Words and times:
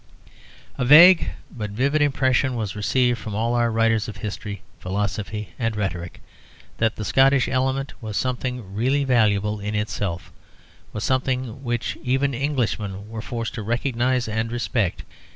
A 0.79 0.83
vague, 0.83 1.29
but 1.55 1.69
vivid 1.69 2.01
impression 2.01 2.55
was 2.55 2.75
received 2.75 3.19
from 3.19 3.35
all 3.35 3.53
our 3.53 3.69
writers 3.69 4.07
of 4.07 4.17
history, 4.17 4.63
philosophy, 4.79 5.49
and 5.59 5.75
rhetoric 5.75 6.23
that 6.79 6.95
the 6.95 7.05
Scottish 7.05 7.47
element 7.47 7.93
was 8.01 8.17
something 8.17 8.73
really 8.73 9.03
valuable 9.03 9.59
in 9.59 9.75
itself, 9.75 10.31
was 10.91 11.03
something 11.03 11.63
which 11.63 11.99
even 12.01 12.33
Englishmen 12.33 13.09
were 13.09 13.21
forced 13.21 13.53
to 13.53 13.61
recognise 13.61 14.27
and 14.27 14.51
respect. 14.51 15.03